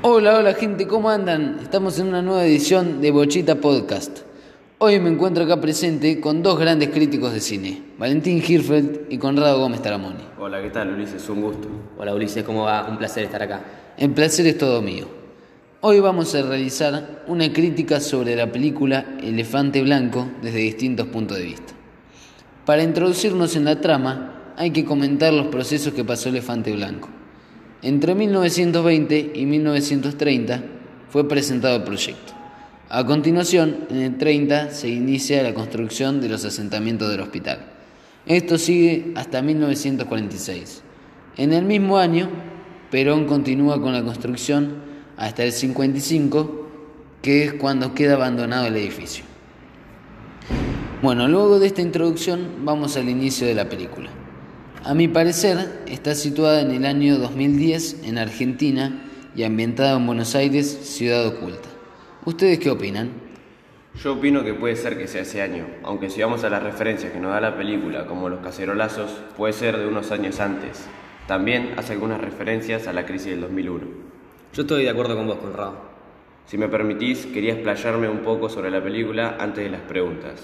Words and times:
Hola, 0.00 0.38
hola 0.38 0.54
gente, 0.54 0.86
¿cómo 0.86 1.10
andan? 1.10 1.58
Estamos 1.60 1.98
en 1.98 2.06
una 2.06 2.22
nueva 2.22 2.44
edición 2.44 3.00
de 3.00 3.10
Bochita 3.10 3.56
Podcast. 3.56 4.20
Hoy 4.78 5.00
me 5.00 5.10
encuentro 5.10 5.42
acá 5.42 5.60
presente 5.60 6.20
con 6.20 6.40
dos 6.40 6.56
grandes 6.56 6.90
críticos 6.90 7.32
de 7.32 7.40
cine, 7.40 7.82
Valentín 7.98 8.40
Hirfeld 8.40 9.10
y 9.10 9.18
Conrado 9.18 9.58
Gómez 9.58 9.82
Taramoni. 9.82 10.22
Hola, 10.38 10.62
¿qué 10.62 10.70
tal 10.70 10.92
Ulises? 10.94 11.28
Un 11.28 11.42
gusto. 11.42 11.66
Hola 11.98 12.14
Ulises, 12.14 12.44
¿cómo 12.44 12.62
va? 12.62 12.86
Un 12.88 12.96
placer 12.96 13.24
estar 13.24 13.42
acá. 13.42 13.60
El 13.96 14.10
placer 14.10 14.46
es 14.46 14.56
todo 14.56 14.80
mío. 14.82 15.08
Hoy 15.80 15.98
vamos 15.98 16.32
a 16.36 16.42
realizar 16.42 17.24
una 17.26 17.52
crítica 17.52 17.98
sobre 17.98 18.36
la 18.36 18.52
película 18.52 19.16
Elefante 19.20 19.82
Blanco 19.82 20.28
desde 20.40 20.58
distintos 20.58 21.08
puntos 21.08 21.38
de 21.38 21.42
vista. 21.42 21.72
Para 22.64 22.84
introducirnos 22.84 23.56
en 23.56 23.64
la 23.64 23.80
trama, 23.80 24.54
hay 24.56 24.70
que 24.70 24.84
comentar 24.84 25.32
los 25.32 25.48
procesos 25.48 25.92
que 25.92 26.04
pasó 26.04 26.28
Elefante 26.28 26.70
Blanco. 26.72 27.08
Entre 27.80 28.16
1920 28.16 29.32
y 29.34 29.46
1930 29.46 30.62
fue 31.10 31.28
presentado 31.28 31.76
el 31.76 31.84
proyecto. 31.84 32.32
A 32.88 33.06
continuación, 33.06 33.86
en 33.88 33.98
el 33.98 34.18
30 34.18 34.72
se 34.72 34.88
inicia 34.88 35.42
la 35.44 35.54
construcción 35.54 36.20
de 36.20 36.28
los 36.28 36.44
asentamientos 36.44 37.08
del 37.08 37.20
hospital. 37.20 37.60
Esto 38.26 38.58
sigue 38.58 39.12
hasta 39.14 39.42
1946. 39.42 40.82
En 41.36 41.52
el 41.52 41.64
mismo 41.66 41.98
año, 41.98 42.28
Perón 42.90 43.26
continúa 43.26 43.80
con 43.80 43.92
la 43.92 44.02
construcción 44.02 44.82
hasta 45.16 45.44
el 45.44 45.52
55, 45.52 46.68
que 47.22 47.44
es 47.44 47.52
cuando 47.54 47.94
queda 47.94 48.14
abandonado 48.14 48.66
el 48.66 48.76
edificio. 48.76 49.24
Bueno, 51.00 51.28
luego 51.28 51.60
de 51.60 51.68
esta 51.68 51.82
introducción 51.82 52.64
vamos 52.64 52.96
al 52.96 53.08
inicio 53.08 53.46
de 53.46 53.54
la 53.54 53.68
película. 53.68 54.10
A 54.88 54.94
mi 54.94 55.06
parecer, 55.06 55.82
está 55.86 56.14
situada 56.14 56.62
en 56.62 56.70
el 56.70 56.86
año 56.86 57.18
2010 57.18 58.04
en 58.04 58.16
Argentina 58.16 59.02
y 59.36 59.42
ambientada 59.42 59.98
en 59.98 60.06
Buenos 60.06 60.34
Aires, 60.34 60.66
ciudad 60.66 61.26
oculta. 61.26 61.68
¿Ustedes 62.24 62.58
qué 62.58 62.70
opinan? 62.70 63.10
Yo 64.02 64.14
opino 64.14 64.42
que 64.44 64.54
puede 64.54 64.76
ser 64.76 64.96
que 64.96 65.06
sea 65.06 65.20
ese 65.20 65.42
año, 65.42 65.66
aunque 65.82 66.08
si 66.08 66.22
vamos 66.22 66.42
a 66.42 66.48
las 66.48 66.62
referencias 66.62 67.12
que 67.12 67.20
nos 67.20 67.32
da 67.32 67.40
la 67.42 67.54
película, 67.54 68.06
como 68.06 68.30
los 68.30 68.40
cacerolazos, 68.40 69.10
puede 69.36 69.52
ser 69.52 69.76
de 69.76 69.86
unos 69.86 70.10
años 70.10 70.40
antes. 70.40 70.86
También 71.26 71.74
hace 71.76 71.92
algunas 71.92 72.22
referencias 72.22 72.88
a 72.88 72.94
la 72.94 73.04
crisis 73.04 73.32
del 73.32 73.42
2001. 73.42 73.86
Yo 74.54 74.62
estoy 74.62 74.84
de 74.84 74.88
acuerdo 74.88 75.16
con 75.16 75.26
vos, 75.26 75.36
Conrado. 75.36 75.82
Si 76.46 76.56
me 76.56 76.68
permitís, 76.68 77.26
quería 77.26 77.52
explayarme 77.52 78.08
un 78.08 78.20
poco 78.20 78.48
sobre 78.48 78.70
la 78.70 78.82
película 78.82 79.36
antes 79.38 79.64
de 79.64 79.70
las 79.70 79.82
preguntas. 79.82 80.40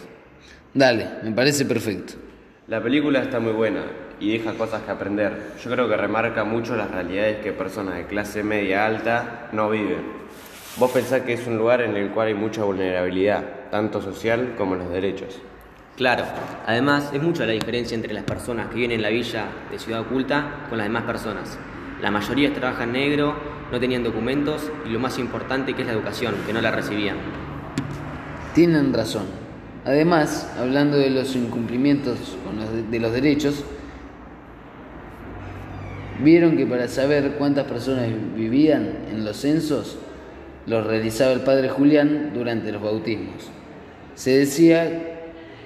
Dale, 0.74 1.08
me 1.22 1.32
parece 1.32 1.64
perfecto. 1.64 2.16
La 2.68 2.82
película 2.82 3.22
está 3.22 3.40
muy 3.40 3.52
buena 3.52 4.03
y 4.20 4.36
deja 4.36 4.54
cosas 4.54 4.82
que 4.82 4.90
aprender. 4.90 5.52
Yo 5.62 5.70
creo 5.70 5.88
que 5.88 5.96
remarca 5.96 6.44
mucho 6.44 6.76
las 6.76 6.90
realidades 6.90 7.38
que 7.38 7.52
personas 7.52 7.96
de 7.96 8.06
clase 8.06 8.42
media 8.42 8.86
alta 8.86 9.48
no 9.52 9.70
viven. 9.70 10.24
Vos 10.76 10.90
pensás 10.90 11.22
que 11.22 11.34
es 11.34 11.46
un 11.46 11.56
lugar 11.56 11.82
en 11.82 11.96
el 11.96 12.10
cual 12.10 12.28
hay 12.28 12.34
mucha 12.34 12.64
vulnerabilidad, 12.64 13.70
tanto 13.70 14.02
social 14.02 14.54
como 14.56 14.74
en 14.74 14.80
los 14.80 14.90
derechos. 14.90 15.40
Claro, 15.96 16.24
además 16.66 17.10
es 17.12 17.22
mucha 17.22 17.46
la 17.46 17.52
diferencia 17.52 17.94
entre 17.94 18.12
las 18.12 18.24
personas 18.24 18.66
que 18.68 18.74
viven 18.74 18.90
en 18.90 19.02
la 19.02 19.10
villa 19.10 19.46
de 19.70 19.78
Ciudad 19.78 20.00
Oculta 20.00 20.66
con 20.68 20.78
las 20.78 20.86
demás 20.88 21.04
personas. 21.04 21.56
La 22.02 22.10
mayoría 22.10 22.52
trabajan 22.52 22.92
negro, 22.92 23.36
no 23.70 23.78
tenían 23.78 24.02
documentos 24.02 24.70
y 24.84 24.88
lo 24.88 24.98
más 24.98 25.18
importante 25.18 25.74
que 25.74 25.82
es 25.82 25.86
la 25.86 25.94
educación, 25.94 26.34
que 26.46 26.52
no 26.52 26.60
la 26.60 26.72
recibían. 26.72 27.16
Tienen 28.54 28.92
razón. 28.92 29.26
Además, 29.84 30.52
hablando 30.58 30.96
de 30.96 31.10
los 31.10 31.36
incumplimientos 31.36 32.36
de 32.90 32.98
los 32.98 33.12
derechos, 33.12 33.64
vieron 36.22 36.56
que 36.56 36.66
para 36.66 36.88
saber 36.88 37.32
cuántas 37.38 37.66
personas 37.66 38.08
vivían 38.36 38.98
en 39.10 39.24
los 39.24 39.36
censos, 39.38 39.98
los 40.66 40.86
realizaba 40.86 41.32
el 41.32 41.40
padre 41.40 41.68
Julián 41.68 42.32
durante 42.34 42.72
los 42.72 42.82
bautismos. 42.82 43.50
Se 44.14 44.38
decía 44.38 45.14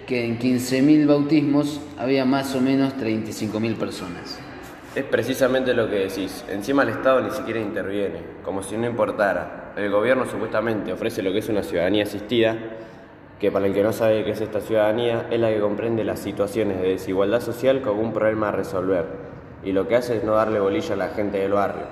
que 0.07 0.25
en 0.25 0.39
15.000 0.39 1.07
bautismos 1.07 1.81
había 1.99 2.25
más 2.25 2.55
o 2.55 2.61
menos 2.61 2.95
35.000 2.97 3.77
personas. 3.77 4.39
Es 4.95 5.05
precisamente 5.05 5.75
lo 5.75 5.89
que 5.89 5.97
decís. 5.97 6.45
Encima 6.49 6.83
el 6.83 6.89
Estado 6.89 7.21
ni 7.21 7.31
siquiera 7.31 7.61
interviene, 7.61 8.21
como 8.43 8.63
si 8.63 8.77
no 8.77 8.87
importara. 8.87 9.75
El 9.77 9.91
gobierno 9.91 10.25
supuestamente 10.25 10.93
ofrece 10.93 11.23
lo 11.23 11.31
que 11.31 11.39
es 11.39 11.49
una 11.51 11.63
ciudadanía 11.63 12.05
asistida, 12.05 12.57
que 13.39 13.53
para 13.53 13.67
el 13.67 13.75
que 13.75 13.83
no 13.83 13.93
sabe 13.93 14.25
qué 14.25 14.31
es 14.31 14.41
esta 14.41 14.61
ciudadanía, 14.61 15.27
es 15.31 15.39
la 15.39 15.51
que 15.51 15.61
comprende 15.61 16.03
las 16.05 16.19
situaciones 16.19 16.81
de 16.81 16.89
desigualdad 16.89 17.41
social 17.41 17.83
como 17.83 18.01
un 18.01 18.13
problema 18.13 18.49
a 18.49 18.53
resolver. 18.53 19.38
Y 19.65 19.73
lo 19.73 19.89
que 19.89 19.97
hace 19.97 20.19
es 20.19 20.25
no 20.25 20.33
darle 20.33 20.61
bolilla 20.61 20.95
a 20.95 20.97
la 20.97 21.09
gente 21.09 21.39
del 21.39 21.53
barrio. 21.53 21.87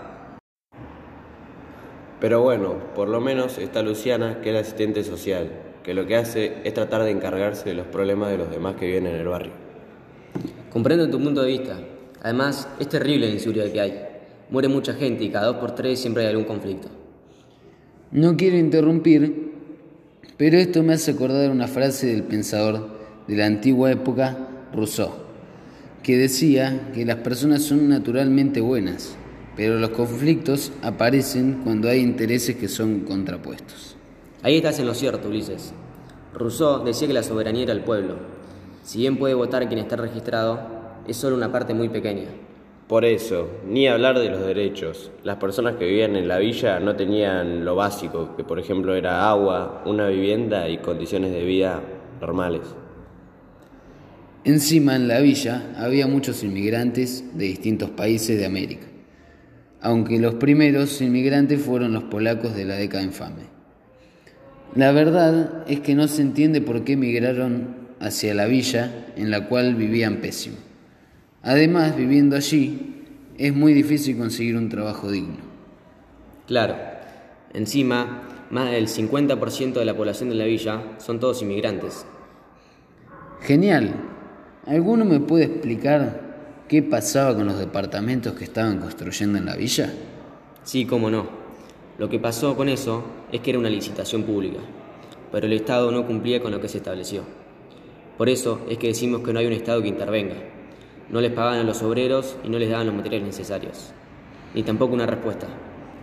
Pero 2.20 2.42
bueno, 2.42 2.74
por 2.94 3.08
lo 3.08 3.20
menos 3.20 3.58
está 3.58 3.82
Luciana, 3.82 4.40
que 4.40 4.48
es 4.50 4.54
la 4.54 4.60
asistente 4.60 5.04
social, 5.04 5.50
que 5.82 5.94
lo 5.94 6.06
que 6.06 6.16
hace 6.16 6.58
es 6.64 6.72
tratar 6.72 7.02
de 7.02 7.10
encargarse 7.10 7.68
de 7.68 7.74
los 7.74 7.86
problemas 7.86 8.30
de 8.30 8.38
los 8.38 8.50
demás 8.50 8.76
que 8.76 8.86
viven 8.86 9.06
en 9.06 9.16
el 9.16 9.28
barrio. 9.28 9.52
Comprendo 10.72 11.08
tu 11.10 11.22
punto 11.22 11.42
de 11.42 11.48
vista. 11.48 11.78
Además, 12.22 12.68
es 12.80 12.88
terrible 12.88 13.28
la 13.28 13.34
inseguridad 13.34 13.70
que 13.70 13.80
hay. 13.80 14.06
Muere 14.50 14.68
mucha 14.68 14.94
gente 14.94 15.24
y 15.24 15.30
cada 15.30 15.46
dos 15.46 15.56
por 15.56 15.74
tres 15.74 16.00
siempre 16.00 16.24
hay 16.24 16.30
algún 16.30 16.44
conflicto. 16.44 16.88
No 18.10 18.36
quiero 18.36 18.56
interrumpir, 18.56 19.52
pero 20.36 20.56
esto 20.56 20.82
me 20.82 20.94
hace 20.94 21.10
acordar 21.12 21.50
una 21.50 21.66
frase 21.66 22.06
del 22.06 22.22
pensador 22.22 22.88
de 23.26 23.36
la 23.36 23.46
antigua 23.46 23.90
época, 23.90 24.36
Rousseau, 24.72 25.10
que 26.06 26.16
decía 26.16 26.92
que 26.94 27.04
las 27.04 27.16
personas 27.16 27.64
son 27.64 27.88
naturalmente 27.88 28.60
buenas, 28.60 29.16
pero 29.56 29.76
los 29.80 29.90
conflictos 29.90 30.70
aparecen 30.80 31.62
cuando 31.64 31.88
hay 31.88 31.98
intereses 31.98 32.54
que 32.54 32.68
son 32.68 33.00
contrapuestos. 33.00 33.96
Ahí 34.44 34.58
estás 34.58 34.78
en 34.78 34.86
lo 34.86 34.94
cierto, 34.94 35.26
Ulises. 35.26 35.74
Rousseau 36.32 36.84
decía 36.84 37.08
que 37.08 37.12
la 37.12 37.24
soberanía 37.24 37.64
era 37.64 37.72
el 37.72 37.80
pueblo. 37.80 38.18
Si 38.84 39.00
bien 39.00 39.16
puede 39.16 39.34
votar 39.34 39.66
quien 39.66 39.80
está 39.80 39.96
registrado, 39.96 40.60
es 41.08 41.16
solo 41.16 41.34
una 41.34 41.50
parte 41.50 41.74
muy 41.74 41.88
pequeña. 41.88 42.28
Por 42.86 43.04
eso, 43.04 43.48
ni 43.66 43.88
hablar 43.88 44.20
de 44.20 44.30
los 44.30 44.46
derechos. 44.46 45.10
Las 45.24 45.38
personas 45.38 45.74
que 45.74 45.86
vivían 45.86 46.14
en 46.14 46.28
la 46.28 46.38
villa 46.38 46.78
no 46.78 46.94
tenían 46.94 47.64
lo 47.64 47.74
básico, 47.74 48.36
que 48.36 48.44
por 48.44 48.60
ejemplo 48.60 48.94
era 48.94 49.28
agua, 49.28 49.82
una 49.84 50.06
vivienda 50.06 50.68
y 50.68 50.78
condiciones 50.78 51.32
de 51.32 51.42
vida 51.42 51.82
normales. 52.20 52.62
Encima 54.46 54.94
en 54.94 55.08
la 55.08 55.18
villa 55.18 55.72
había 55.76 56.06
muchos 56.06 56.44
inmigrantes 56.44 57.24
de 57.34 57.46
distintos 57.46 57.90
países 57.90 58.38
de 58.38 58.46
América, 58.46 58.86
aunque 59.80 60.20
los 60.20 60.36
primeros 60.36 61.02
inmigrantes 61.02 61.60
fueron 61.60 61.92
los 61.92 62.04
polacos 62.04 62.54
de 62.54 62.64
la 62.64 62.76
década 62.76 63.02
infame. 63.02 63.42
La 64.76 64.92
verdad 64.92 65.64
es 65.66 65.80
que 65.80 65.96
no 65.96 66.06
se 66.06 66.22
entiende 66.22 66.60
por 66.60 66.84
qué 66.84 66.92
emigraron 66.92 67.74
hacia 67.98 68.34
la 68.34 68.46
villa 68.46 69.08
en 69.16 69.32
la 69.32 69.48
cual 69.48 69.74
vivían 69.74 70.18
pésimo. 70.18 70.58
Además, 71.42 71.96
viviendo 71.96 72.36
allí, 72.36 73.02
es 73.38 73.52
muy 73.52 73.74
difícil 73.74 74.16
conseguir 74.16 74.56
un 74.56 74.68
trabajo 74.68 75.10
digno. 75.10 75.38
Claro, 76.46 76.76
encima, 77.52 78.46
más 78.50 78.70
del 78.70 78.86
50% 78.86 79.72
de 79.72 79.84
la 79.84 79.96
población 79.96 80.28
de 80.28 80.36
la 80.36 80.44
villa 80.44 80.84
son 80.98 81.18
todos 81.18 81.42
inmigrantes. 81.42 82.06
Genial. 83.40 84.14
¿Alguno 84.66 85.04
me 85.04 85.20
puede 85.20 85.44
explicar 85.44 86.64
qué 86.66 86.82
pasaba 86.82 87.36
con 87.36 87.46
los 87.46 87.56
departamentos 87.56 88.32
que 88.32 88.42
estaban 88.42 88.80
construyendo 88.80 89.38
en 89.38 89.46
la 89.46 89.54
villa? 89.54 89.92
Sí, 90.64 90.86
cómo 90.86 91.08
no. 91.08 91.28
Lo 91.98 92.08
que 92.08 92.18
pasó 92.18 92.56
con 92.56 92.68
eso 92.68 93.04
es 93.30 93.40
que 93.42 93.50
era 93.50 93.60
una 93.60 93.70
licitación 93.70 94.24
pública, 94.24 94.58
pero 95.30 95.46
el 95.46 95.52
Estado 95.52 95.92
no 95.92 96.04
cumplía 96.04 96.42
con 96.42 96.50
lo 96.50 96.60
que 96.60 96.68
se 96.68 96.78
estableció. 96.78 97.22
Por 98.18 98.28
eso 98.28 98.60
es 98.68 98.76
que 98.78 98.88
decimos 98.88 99.20
que 99.20 99.32
no 99.32 99.38
hay 99.38 99.46
un 99.46 99.52
Estado 99.52 99.82
que 99.82 99.88
intervenga. 99.88 100.34
No 101.10 101.20
les 101.20 101.30
pagaban 101.30 101.60
a 101.60 101.62
los 101.62 101.80
obreros 101.84 102.36
y 102.42 102.48
no 102.48 102.58
les 102.58 102.68
daban 102.68 102.88
los 102.88 102.96
materiales 102.96 103.28
necesarios, 103.28 103.92
ni 104.52 104.64
tampoco 104.64 104.94
una 104.94 105.06
respuesta. 105.06 105.46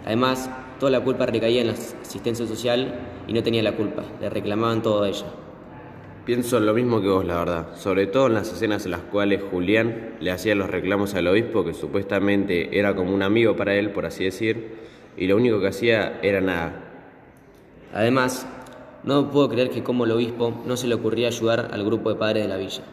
Además, 0.05 0.49
toda 0.79 0.89
la 0.89 1.03
culpa 1.03 1.25
recaía 1.25 1.59
en 1.59 1.67
la 1.67 1.73
asistencia 1.73 2.47
social 2.47 2.97
y 3.27 3.33
no 3.33 3.43
tenía 3.43 3.61
la 3.61 3.75
culpa, 3.75 4.05
le 4.21 4.29
reclamaban 4.29 4.81
todo 4.81 5.03
a 5.03 5.09
ella. 5.09 5.25
Pienso 6.25 6.57
lo 6.61 6.73
mismo 6.73 7.01
que 7.01 7.09
vos, 7.09 7.25
la 7.25 7.39
verdad, 7.39 7.75
sobre 7.75 8.07
todo 8.07 8.27
en 8.27 8.35
las 8.35 8.49
escenas 8.49 8.85
en 8.85 8.91
las 8.91 9.01
cuales 9.01 9.41
Julián 9.51 10.15
le 10.21 10.31
hacía 10.31 10.55
los 10.55 10.69
reclamos 10.69 11.15
al 11.15 11.27
obispo, 11.27 11.65
que 11.65 11.73
supuestamente 11.73 12.79
era 12.79 12.95
como 12.95 13.13
un 13.13 13.23
amigo 13.23 13.57
para 13.57 13.75
él, 13.75 13.91
por 13.91 14.05
así 14.05 14.23
decir, 14.23 14.77
y 15.17 15.27
lo 15.27 15.35
único 15.35 15.59
que 15.59 15.67
hacía 15.67 16.21
era 16.21 16.39
nada. 16.39 16.81
Además, 17.93 18.47
no 19.03 19.31
puedo 19.31 19.49
creer 19.49 19.69
que 19.69 19.83
como 19.83 20.05
el 20.05 20.11
obispo 20.11 20.63
no 20.65 20.77
se 20.77 20.87
le 20.87 20.95
ocurría 20.95 21.27
ayudar 21.27 21.67
al 21.73 21.83
grupo 21.83 22.09
de 22.09 22.15
padres 22.15 22.43
de 22.43 22.49
la 22.49 22.55
villa, 22.55 22.83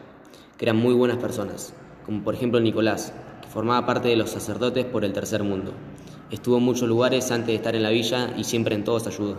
que 0.59 0.65
eran 0.65 0.79
muy 0.79 0.95
buenas 0.95 1.19
personas, 1.19 1.73
como 2.05 2.25
por 2.25 2.35
ejemplo 2.35 2.59
Nicolás, 2.59 3.15
que 3.43 3.49
formaba 3.49 3.87
parte 3.87 4.09
de 4.09 4.17
los 4.17 4.31
sacerdotes 4.31 4.87
por 4.87 5.05
el 5.05 5.13
tercer 5.13 5.45
mundo. 5.45 5.73
Estuvo 6.33 6.59
en 6.59 6.65
muchos 6.65 6.89
lugares 6.89 7.31
antes 7.31 7.47
de 7.47 7.55
estar 7.55 7.77
en 7.77 7.85
la 7.85 7.91
villa 7.91 8.35
y 8.37 8.43
siempre 8.43 8.75
en 8.75 8.83
todos 8.83 9.07
ayudó. 9.07 9.37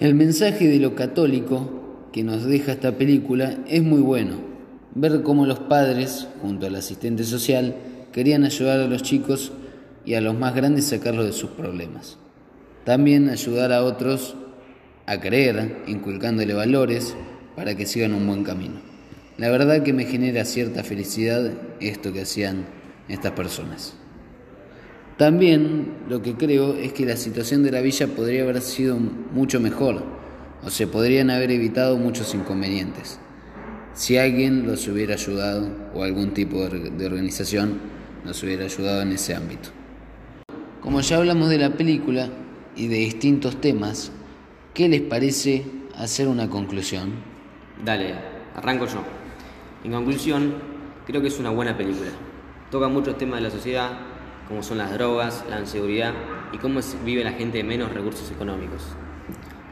El 0.00 0.16
mensaje 0.16 0.66
de 0.66 0.80
lo 0.80 0.96
católico 0.96 1.81
que 2.12 2.22
nos 2.22 2.44
deja 2.44 2.72
esta 2.72 2.92
película 2.92 3.58
es 3.66 3.82
muy 3.82 4.00
bueno. 4.00 4.36
Ver 4.94 5.22
cómo 5.22 5.46
los 5.46 5.58
padres, 5.58 6.28
junto 6.42 6.66
al 6.66 6.76
asistente 6.76 7.24
social, 7.24 7.74
querían 8.12 8.44
ayudar 8.44 8.80
a 8.80 8.86
los 8.86 9.02
chicos 9.02 9.52
y 10.04 10.14
a 10.14 10.20
los 10.20 10.38
más 10.38 10.54
grandes 10.54 10.86
sacarlos 10.86 11.26
de 11.26 11.32
sus 11.32 11.50
problemas. 11.50 12.18
También 12.84 13.30
ayudar 13.30 13.72
a 13.72 13.84
otros 13.84 14.36
a 15.06 15.18
creer, 15.20 15.82
inculcándole 15.86 16.52
valores 16.54 17.16
para 17.56 17.74
que 17.74 17.86
sigan 17.86 18.14
un 18.14 18.26
buen 18.26 18.44
camino. 18.44 18.80
La 19.38 19.50
verdad 19.50 19.82
que 19.82 19.92
me 19.92 20.04
genera 20.04 20.44
cierta 20.44 20.84
felicidad 20.84 21.52
esto 21.80 22.12
que 22.12 22.22
hacían 22.22 22.66
estas 23.08 23.32
personas. 23.32 23.94
También 25.16 25.94
lo 26.08 26.22
que 26.22 26.34
creo 26.34 26.74
es 26.74 26.92
que 26.92 27.06
la 27.06 27.16
situación 27.16 27.62
de 27.62 27.70
la 27.70 27.80
villa 27.80 28.06
podría 28.08 28.42
haber 28.42 28.60
sido 28.60 28.98
mucho 28.98 29.60
mejor, 29.60 30.21
o 30.64 30.70
se 30.70 30.86
podrían 30.86 31.30
haber 31.30 31.50
evitado 31.50 31.96
muchos 31.96 32.34
inconvenientes, 32.34 33.18
si 33.94 34.16
alguien 34.16 34.66
los 34.66 34.86
hubiera 34.88 35.14
ayudado 35.14 35.68
o 35.94 36.02
algún 36.02 36.32
tipo 36.32 36.66
de 36.68 37.06
organización 37.06 37.80
nos 38.24 38.42
hubiera 38.42 38.64
ayudado 38.64 39.02
en 39.02 39.12
ese 39.12 39.34
ámbito. 39.34 39.70
Como 40.80 41.00
ya 41.00 41.18
hablamos 41.18 41.48
de 41.48 41.58
la 41.58 41.70
película 41.70 42.28
y 42.74 42.88
de 42.88 42.96
distintos 42.96 43.60
temas, 43.60 44.12
¿qué 44.74 44.88
les 44.88 45.02
parece 45.02 45.64
hacer 45.96 46.28
una 46.28 46.48
conclusión? 46.48 47.12
Dale, 47.84 48.14
arranco 48.54 48.86
yo. 48.86 49.02
En 49.84 49.92
conclusión, 49.92 50.54
creo 51.06 51.20
que 51.20 51.28
es 51.28 51.38
una 51.38 51.50
buena 51.50 51.76
película. 51.76 52.10
Toca 52.70 52.88
muchos 52.88 53.18
temas 53.18 53.40
de 53.40 53.48
la 53.48 53.50
sociedad, 53.50 53.90
como 54.48 54.62
son 54.62 54.78
las 54.78 54.92
drogas, 54.92 55.44
la 55.50 55.60
inseguridad 55.60 56.14
y 56.52 56.58
cómo 56.58 56.80
vive 57.04 57.24
la 57.24 57.32
gente 57.32 57.58
de 57.58 57.64
menos 57.64 57.92
recursos 57.92 58.30
económicos. 58.30 58.82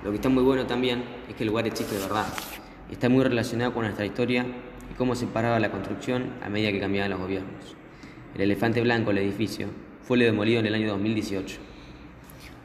Lo 0.03 0.11
que 0.11 0.17
está 0.17 0.29
muy 0.29 0.43
bueno 0.43 0.67
también 0.67 1.03
es 1.29 1.35
que 1.35 1.45
el 1.45 1.49
lugar 1.49 1.67
existe 1.67 1.95
de 1.95 2.03
verdad. 2.03 2.27
Está 2.91 3.09
muy 3.09 3.23
relacionado 3.23 3.75
con 3.75 3.85
nuestra 3.85 4.07
historia 4.07 4.45
y 4.91 4.95
cómo 4.95 5.15
se 5.15 5.27
paraba 5.27 5.61
la 5.61 5.71
construcción 5.71 6.33
a 6.43 6.49
medida 6.49 6.73
que 6.73 6.81
cambiaban 6.81 7.11
los 7.11 7.21
gobiernos. 7.21 7.77
El 8.35 8.41
elefante 8.41 8.81
blanco, 8.81 9.11
el 9.11 9.19
edificio, 9.19 9.69
fue 10.03 10.19
demolido 10.19 10.61
en 10.61 10.67
el 10.67 10.75
año 10.75 10.89
2018. 10.89 11.59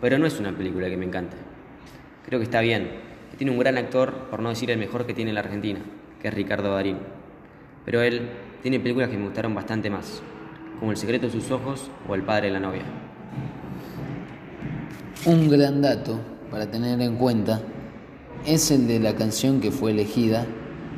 Pero 0.01 0.17
no 0.17 0.25
es 0.25 0.39
una 0.39 0.55
película 0.55 0.89
que 0.89 0.97
me 0.97 1.05
encante. 1.05 1.35
Creo 2.25 2.39
que 2.39 2.45
está 2.45 2.61
bien. 2.61 2.89
Tiene 3.37 3.51
un 3.51 3.59
gran 3.59 3.77
actor, 3.77 4.13
por 4.29 4.41
no 4.41 4.49
decir 4.49 4.71
el 4.71 4.77
mejor 4.77 5.05
que 5.05 5.13
tiene 5.13 5.33
la 5.33 5.41
Argentina, 5.41 5.79
que 6.21 6.29
es 6.29 6.33
Ricardo 6.33 6.73
Darín. 6.73 6.99
Pero 7.83 8.01
él 8.01 8.29
tiene 8.61 8.79
películas 8.79 9.09
que 9.09 9.17
me 9.17 9.25
gustaron 9.25 9.53
bastante 9.53 9.89
más 9.89 10.23
como 10.79 10.91
El 10.91 10.97
secreto 10.97 11.25
de 11.27 11.31
sus 11.31 11.51
ojos 11.51 11.89
o 12.07 12.15
El 12.15 12.23
padre 12.23 12.47
de 12.47 12.53
la 12.53 12.59
novia. 12.59 12.83
Un 15.25 15.49
gran 15.49 15.81
dato 15.81 16.19
para 16.51 16.69
tener 16.69 17.01
en 17.01 17.15
cuenta 17.15 17.61
es 18.45 18.71
el 18.71 18.87
de 18.87 18.99
la 18.99 19.15
canción 19.15 19.61
que 19.61 19.71
fue 19.71 19.91
elegida 19.91 20.45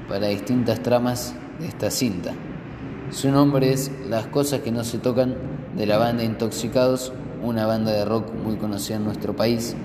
para 0.09 0.27
distintas 0.27 0.81
tramas 0.81 1.33
de 1.59 1.67
esta 1.67 1.91
cinta. 1.91 2.33
Su 3.11 3.31
nombre 3.31 3.71
es 3.71 3.91
Las 4.09 4.27
cosas 4.27 4.61
que 4.61 4.71
no 4.71 4.83
se 4.83 4.97
tocan 4.97 5.35
de 5.75 5.85
la 5.85 5.97
banda 5.97 6.23
Intoxicados, 6.23 7.13
una 7.43 7.65
banda 7.65 7.91
de 7.91 8.05
rock 8.05 8.33
muy 8.33 8.57
conocida 8.57 8.97
en 8.97 9.05
nuestro 9.05 9.35
país, 9.35 9.75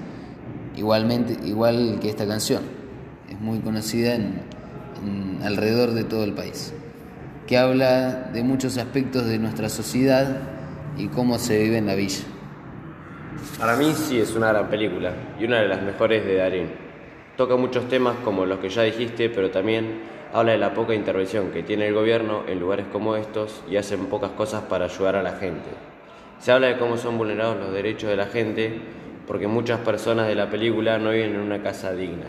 igualmente 0.77 1.39
igual 1.47 1.99
que 2.01 2.09
esta 2.09 2.27
canción. 2.27 2.63
Es 3.31 3.41
muy 3.41 3.61
conocida 3.61 4.15
en 4.15 4.43
alrededor 5.43 5.93
de 5.93 6.05
todo 6.05 6.25
el 6.25 6.33
país 6.33 6.73
que 7.47 7.59
habla 7.59 8.31
de 8.33 8.43
muchos 8.43 8.79
aspectos 8.79 9.27
de 9.27 9.39
nuestra 9.39 9.69
sociedad 9.69 10.39
y 10.97 11.09
cómo 11.09 11.39
se 11.39 11.59
vive 11.59 11.79
en 11.79 11.87
la 11.87 11.95
villa. 11.95 12.21
Para 13.59 13.77
mí 13.77 13.93
sí 13.95 14.21
es 14.21 14.35
una 14.35 14.49
gran 14.49 14.69
película 14.69 15.13
y 15.39 15.45
una 15.45 15.61
de 15.61 15.69
las 15.69 15.83
mejores 15.83 16.25
de 16.25 16.37
Darín. 16.37 16.69
Toca 17.37 17.57
muchos 17.57 17.89
temas 17.89 18.17
como 18.25 18.45
los 18.45 18.59
que 18.59 18.69
ya 18.69 18.83
dijiste, 18.83 19.31
pero 19.31 19.51
también 19.51 20.03
habla 20.33 20.53
de 20.53 20.59
la 20.59 20.75
poca 20.75 20.95
intervención 20.95 21.51
que 21.51 21.63
tiene 21.63 21.87
el 21.89 21.95
gobierno 21.95 22.43
en 22.49 22.61
lugares 22.61 22.87
como 22.93 23.17
estos 23.17 23.63
y 23.71 23.77
hacen 23.77 24.07
pocas 24.07 24.31
cosas 24.33 24.63
para 24.63 24.87
ayudar 24.87 25.17
a 25.17 25.23
la 25.23 25.33
gente. 25.33 25.71
Se 26.39 26.53
habla 26.53 26.69
de 26.69 26.79
cómo 26.79 26.97
son 26.97 27.19
vulnerados 27.19 27.57
los 27.57 27.73
derechos 27.73 28.11
de 28.11 28.17
la 28.17 28.27
gente 28.27 28.81
porque 29.27 29.47
muchas 29.47 29.81
personas 29.81 30.27
de 30.27 30.35
la 30.35 30.51
película 30.51 30.99
no 30.99 31.11
viven 31.11 31.35
en 31.35 31.41
una 31.41 31.63
casa 31.63 31.93
digna. 31.93 32.27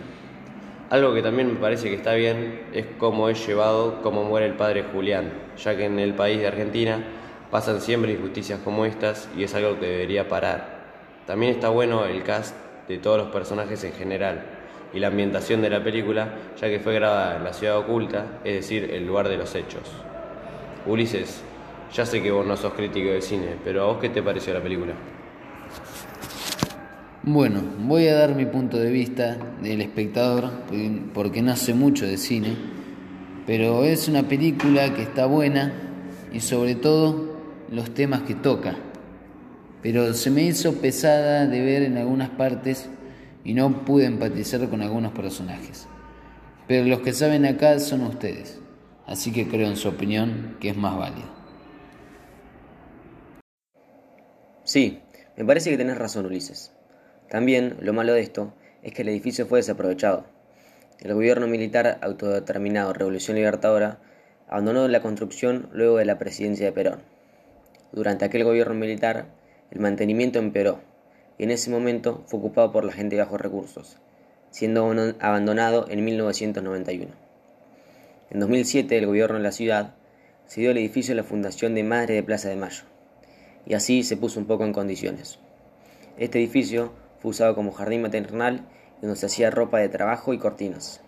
Algo 0.89 1.13
que 1.13 1.23
también 1.23 1.53
me 1.53 1.59
parece 1.59 1.89
que 1.89 1.95
está 1.95 2.13
bien 2.13 2.65
es 2.73 2.85
cómo 2.97 3.29
es 3.29 3.45
llevado 3.47 4.01
cómo 4.03 4.23
muere 4.23 4.45
el 4.45 4.53
padre 4.53 4.85
Julián, 4.93 5.31
ya 5.57 5.75
que 5.75 5.85
en 5.85 5.97
el 5.99 6.13
país 6.13 6.39
de 6.39 6.47
Argentina 6.47 7.03
pasan 7.49 7.81
siempre 7.81 8.11
injusticias 8.11 8.59
como 8.63 8.85
estas 8.85 9.29
y 9.35 9.43
es 9.43 9.55
algo 9.55 9.79
que 9.79 9.87
debería 9.87 10.29
parar. 10.29 10.72
También 11.25 11.53
está 11.53 11.69
bueno 11.69 12.05
el 12.05 12.23
cast 12.23 12.55
de 12.87 12.97
todos 12.97 13.17
los 13.17 13.27
personajes 13.27 13.83
en 13.83 13.93
general 13.93 14.43
y 14.93 14.99
la 14.99 15.07
ambientación 15.07 15.61
de 15.61 15.69
la 15.69 15.83
película, 15.83 16.33
ya 16.59 16.67
que 16.67 16.79
fue 16.79 16.93
grabada 16.93 17.37
en 17.37 17.43
la 17.43 17.53
ciudad 17.53 17.77
oculta, 17.77 18.39
es 18.43 18.55
decir, 18.55 18.91
el 18.91 19.07
lugar 19.07 19.29
de 19.29 19.37
los 19.37 19.55
hechos. 19.55 19.83
Ulises, 20.85 21.41
ya 21.93 22.05
sé 22.05 22.21
que 22.21 22.31
vos 22.31 22.45
no 22.45 22.57
sos 22.57 22.73
crítico 22.73 23.09
de 23.09 23.21
cine, 23.21 23.55
pero 23.63 23.83
¿a 23.83 23.85
vos 23.85 23.97
qué 23.99 24.09
te 24.09 24.21
pareció 24.21 24.53
la 24.53 24.61
película? 24.61 24.93
Bueno, 27.23 27.61
voy 27.79 28.07
a 28.07 28.15
dar 28.15 28.35
mi 28.35 28.45
punto 28.45 28.77
de 28.77 28.91
vista 28.91 29.37
del 29.61 29.79
espectador, 29.79 30.49
porque 31.13 31.41
no 31.41 31.55
sé 31.55 31.73
mucho 31.73 32.05
de 32.05 32.17
cine, 32.17 32.55
pero 33.47 33.85
es 33.85 34.09
una 34.09 34.23
película 34.23 34.93
que 34.93 35.03
está 35.03 35.25
buena 35.25 35.73
y 36.33 36.41
sobre 36.41 36.75
todo 36.75 37.37
los 37.71 37.93
temas 37.93 38.23
que 38.23 38.35
toca. 38.35 38.75
Pero 39.83 40.13
se 40.13 40.31
me 40.31 40.43
hizo 40.43 40.75
pesada 40.75 41.45
de 41.45 41.61
ver 41.61 41.83
en 41.83 41.97
algunas 41.97 42.29
partes 42.29 42.89
y 43.43 43.53
no 43.53 43.83
pude 43.83 44.05
empatizar 44.05 44.67
con 44.69 44.81
algunos 44.81 45.11
personajes. 45.11 45.87
Pero 46.67 46.87
los 46.87 47.01
que 47.01 47.11
saben 47.11 47.45
acá 47.45 47.77
son 47.79 48.03
ustedes, 48.03 48.59
así 49.05 49.33
que 49.33 49.47
creo 49.47 49.67
en 49.67 49.75
su 49.75 49.89
opinión 49.89 50.55
que 50.61 50.69
es 50.69 50.77
más 50.77 50.97
válida. 50.97 51.29
Sí, 54.63 55.01
me 55.35 55.43
parece 55.43 55.69
que 55.69 55.77
tenés 55.77 55.97
razón, 55.97 56.25
Ulises. 56.25 56.71
También 57.29 57.75
lo 57.81 57.91
malo 57.91 58.13
de 58.13 58.21
esto 58.21 58.53
es 58.81 58.93
que 58.93 59.01
el 59.01 59.09
edificio 59.09 59.45
fue 59.45 59.59
desaprovechado. 59.59 60.25
El 61.01 61.13
gobierno 61.13 61.47
militar 61.47 61.99
autodeterminado 62.01 62.93
Revolución 62.93 63.35
Libertadora 63.35 63.99
abandonó 64.47 64.87
la 64.87 65.01
construcción 65.01 65.67
luego 65.73 65.97
de 65.97 66.05
la 66.05 66.17
presidencia 66.17 66.65
de 66.65 66.71
Perón. 66.71 67.01
Durante 67.91 68.23
aquel 68.23 68.45
gobierno 68.45 68.75
militar, 68.75 69.25
el 69.73 69.79
mantenimiento 69.79 70.37
empeoró 70.37 70.81
y 71.39 71.43
en 71.45 71.51
ese 71.51 71.71
momento 71.71 72.23
fue 72.27 72.39
ocupado 72.39 72.71
por 72.71 72.85
la 72.85 72.93
gente 72.93 73.15
de 73.15 73.23
bajos 73.23 73.41
recursos, 73.41 73.97
siendo 74.51 74.85
abandonado 75.19 75.87
en 75.89 76.05
1991. 76.05 77.11
En 78.29 78.39
2007, 78.39 78.95
el 78.99 79.07
gobierno 79.07 79.37
de 79.37 79.43
la 79.43 79.51
ciudad 79.51 79.95
cedió 80.47 80.69
el 80.69 80.77
edificio 80.77 81.13
a 81.13 81.17
la 81.17 81.23
Fundación 81.23 81.73
de 81.73 81.83
Madre 81.83 82.13
de 82.13 82.21
Plaza 82.21 82.49
de 82.49 82.55
Mayo, 82.55 82.83
y 83.65 83.73
así 83.73 84.03
se 84.03 84.15
puso 84.15 84.39
un 84.39 84.45
poco 84.45 84.63
en 84.63 84.73
condiciones. 84.73 85.39
Este 86.19 86.37
edificio 86.37 86.93
fue 87.19 87.31
usado 87.31 87.55
como 87.55 87.71
jardín 87.71 88.03
maternal 88.03 88.67
donde 89.01 89.15
se 89.15 89.25
hacía 89.25 89.49
ropa 89.49 89.79
de 89.79 89.89
trabajo 89.89 90.35
y 90.35 90.37
cortinas. 90.37 91.01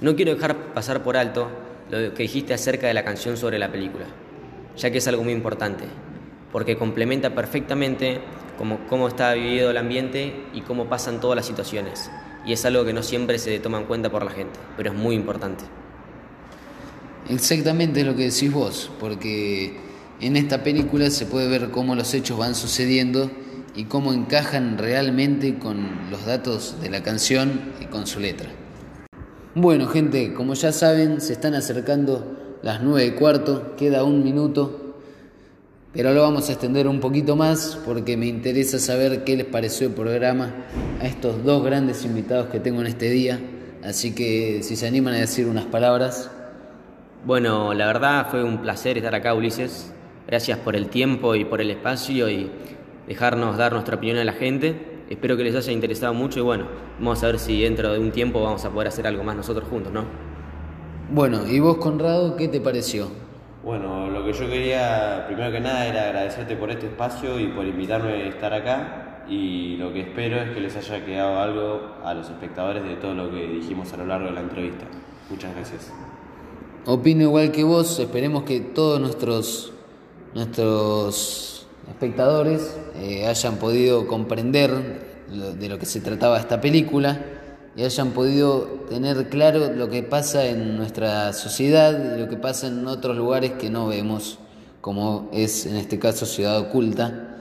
No 0.00 0.16
quiero 0.16 0.34
dejar 0.34 0.72
pasar 0.72 1.02
por 1.02 1.18
alto 1.18 1.50
lo 1.90 2.14
que 2.14 2.22
dijiste 2.22 2.54
acerca 2.54 2.86
de 2.86 2.94
la 2.94 3.04
canción 3.04 3.36
sobre 3.36 3.58
la 3.58 3.70
película, 3.70 4.06
ya 4.76 4.90
que 4.90 4.98
es 4.98 5.08
algo 5.08 5.22
muy 5.24 5.34
importante, 5.34 5.84
porque 6.56 6.78
complementa 6.78 7.34
perfectamente 7.34 8.18
cómo, 8.56 8.78
cómo 8.88 9.08
está 9.08 9.34
vivido 9.34 9.70
el 9.70 9.76
ambiente 9.76 10.32
y 10.54 10.62
cómo 10.62 10.86
pasan 10.86 11.20
todas 11.20 11.36
las 11.36 11.44
situaciones. 11.44 12.10
Y 12.46 12.54
es 12.54 12.64
algo 12.64 12.82
que 12.86 12.94
no 12.94 13.02
siempre 13.02 13.38
se 13.38 13.58
toma 13.58 13.78
en 13.78 13.84
cuenta 13.84 14.10
por 14.10 14.24
la 14.24 14.30
gente, 14.30 14.58
pero 14.74 14.90
es 14.90 14.96
muy 14.96 15.16
importante. 15.16 15.64
Exactamente 17.28 18.04
lo 18.04 18.16
que 18.16 18.30
decís 18.30 18.50
vos, 18.50 18.90
porque 18.98 19.76
en 20.18 20.36
esta 20.38 20.64
película 20.64 21.10
se 21.10 21.26
puede 21.26 21.46
ver 21.46 21.70
cómo 21.70 21.94
los 21.94 22.14
hechos 22.14 22.38
van 22.38 22.54
sucediendo 22.54 23.30
y 23.74 23.84
cómo 23.84 24.14
encajan 24.14 24.78
realmente 24.78 25.58
con 25.58 26.10
los 26.10 26.24
datos 26.24 26.80
de 26.80 26.88
la 26.88 27.02
canción 27.02 27.74
y 27.82 27.84
con 27.84 28.06
su 28.06 28.18
letra. 28.18 28.48
Bueno, 29.54 29.88
gente, 29.88 30.32
como 30.32 30.54
ya 30.54 30.72
saben, 30.72 31.20
se 31.20 31.34
están 31.34 31.52
acercando 31.52 32.58
las 32.62 32.82
nueve 32.82 33.08
y 33.08 33.10
cuarto, 33.10 33.76
queda 33.76 34.04
un 34.04 34.24
minuto, 34.24 34.85
pero 35.96 36.12
lo 36.12 36.20
vamos 36.20 36.48
a 36.48 36.52
extender 36.52 36.86
un 36.88 37.00
poquito 37.00 37.36
más 37.36 37.80
porque 37.86 38.18
me 38.18 38.26
interesa 38.26 38.78
saber 38.78 39.24
qué 39.24 39.34
les 39.34 39.46
pareció 39.46 39.86
el 39.86 39.94
programa 39.94 40.52
a 41.00 41.06
estos 41.06 41.42
dos 41.42 41.64
grandes 41.64 42.04
invitados 42.04 42.48
que 42.48 42.60
tengo 42.60 42.82
en 42.82 42.88
este 42.88 43.08
día. 43.08 43.40
Así 43.82 44.14
que 44.14 44.62
si 44.62 44.76
se 44.76 44.86
animan 44.86 45.14
a 45.14 45.18
decir 45.18 45.46
unas 45.46 45.64
palabras. 45.64 46.30
Bueno, 47.24 47.72
la 47.72 47.86
verdad 47.86 48.28
fue 48.30 48.44
un 48.44 48.58
placer 48.58 48.98
estar 48.98 49.14
acá, 49.14 49.32
Ulises. 49.32 49.90
Gracias 50.26 50.58
por 50.58 50.76
el 50.76 50.88
tiempo 50.88 51.34
y 51.34 51.46
por 51.46 51.62
el 51.62 51.70
espacio 51.70 52.28
y 52.28 52.50
dejarnos 53.08 53.56
dar 53.56 53.72
nuestra 53.72 53.96
opinión 53.96 54.18
a 54.18 54.24
la 54.24 54.32
gente. 54.32 55.02
Espero 55.08 55.36
que 55.38 55.44
les 55.44 55.54
haya 55.54 55.72
interesado 55.72 56.12
mucho 56.12 56.40
y 56.40 56.42
bueno, 56.42 56.66
vamos 56.98 57.22
a 57.22 57.28
ver 57.28 57.38
si 57.38 57.62
dentro 57.62 57.90
de 57.92 57.98
un 57.98 58.10
tiempo 58.10 58.42
vamos 58.42 58.64
a 58.66 58.70
poder 58.70 58.88
hacer 58.88 59.06
algo 59.06 59.24
más 59.24 59.34
nosotros 59.34 59.66
juntos, 59.66 59.92
¿no? 59.92 60.04
Bueno, 61.10 61.48
¿y 61.48 61.58
vos, 61.58 61.78
Conrado, 61.78 62.36
qué 62.36 62.48
te 62.48 62.60
pareció? 62.60 63.25
Bueno, 63.66 64.08
lo 64.08 64.24
que 64.24 64.32
yo 64.32 64.48
quería, 64.48 65.24
primero 65.26 65.50
que 65.50 65.58
nada, 65.58 65.88
era 65.88 66.04
agradecerte 66.04 66.54
por 66.54 66.70
este 66.70 66.86
espacio 66.86 67.40
y 67.40 67.48
por 67.48 67.66
invitarme 67.66 68.12
a 68.12 68.28
estar 68.28 68.54
acá. 68.54 69.24
Y 69.28 69.76
lo 69.76 69.92
que 69.92 70.02
espero 70.02 70.40
es 70.40 70.50
que 70.50 70.60
les 70.60 70.76
haya 70.76 71.04
quedado 71.04 71.40
algo 71.40 71.96
a 72.04 72.14
los 72.14 72.30
espectadores 72.30 72.84
de 72.84 72.94
todo 72.94 73.12
lo 73.14 73.28
que 73.28 73.44
dijimos 73.44 73.92
a 73.92 73.96
lo 73.96 74.06
largo 74.06 74.26
de 74.28 74.34
la 74.34 74.42
entrevista. 74.42 74.84
Muchas 75.28 75.52
gracias. 75.52 75.92
Opino 76.84 77.22
igual 77.22 77.50
que 77.50 77.64
vos, 77.64 77.98
esperemos 77.98 78.44
que 78.44 78.60
todos 78.60 79.00
nuestros, 79.00 79.72
nuestros 80.32 81.66
espectadores 81.88 82.78
eh, 82.94 83.26
hayan 83.26 83.56
podido 83.56 84.06
comprender 84.06 85.26
de 85.58 85.68
lo 85.68 85.76
que 85.76 85.86
se 85.86 86.00
trataba 86.00 86.38
esta 86.38 86.60
película 86.60 87.35
y 87.76 87.84
hayan 87.84 88.12
podido 88.12 88.62
tener 88.88 89.28
claro 89.28 89.70
lo 89.72 89.90
que 89.90 90.02
pasa 90.02 90.46
en 90.46 90.78
nuestra 90.78 91.34
sociedad 91.34 92.16
y 92.16 92.20
lo 92.20 92.28
que 92.28 92.36
pasa 92.36 92.68
en 92.68 92.86
otros 92.86 93.14
lugares 93.14 93.52
que 93.52 93.68
no 93.68 93.86
vemos, 93.86 94.38
como 94.80 95.28
es 95.32 95.66
en 95.66 95.76
este 95.76 95.98
caso 95.98 96.24
Ciudad 96.24 96.58
Oculta, 96.58 97.36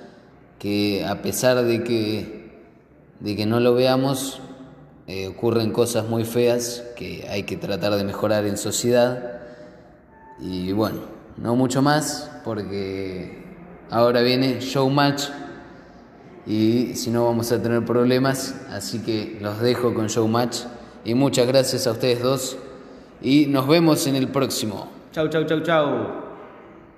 que 0.60 1.06
a 1.06 1.22
pesar 1.22 1.64
de 1.64 1.84
que, 1.86 2.52
de 3.22 3.36
que 3.38 3.46
no 3.46 3.62
lo 3.62 3.74
veamos, 3.76 4.42
eh, 5.08 5.28
ocurren 5.28 5.72
cosas 5.72 6.10
muy 6.10 6.26
feas 6.26 6.84
que 6.98 7.26
hay 7.30 7.44
que 7.44 7.56
tratar 7.56 7.96
de 7.96 8.04
mejorar 8.04 8.46
en 8.46 8.58
sociedad. 8.58 9.42
Y 10.42 10.74
bueno, 10.74 11.02
no 11.38 11.56
mucho 11.56 11.82
más, 11.82 12.30
porque 12.44 13.42
ahora 13.90 14.22
viene 14.22 14.60
Showmatch 14.60 15.30
y 16.48 16.94
si 16.96 17.10
no 17.10 17.26
vamos 17.26 17.52
a 17.52 17.62
tener 17.62 17.84
problemas, 17.84 18.56
así 18.72 19.00
que 19.00 19.38
los 19.42 19.60
dejo 19.60 19.94
con 19.94 20.08
Showmatch 20.08 20.60
y 21.04 21.14
muchas 21.14 21.48
gracias 21.48 21.88
a 21.88 21.92
ustedes 21.92 22.22
dos 22.22 22.58
y 23.22 23.48
nos 23.48 23.68
vemos 23.68 24.06
en 24.08 24.16
el 24.16 24.28
próximo. 24.28 24.88
Chau, 25.12 25.28
chau, 25.30 25.46
chau, 25.46 25.62
chau. 25.62 26.25